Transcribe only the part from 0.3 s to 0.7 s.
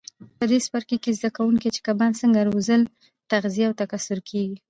په دې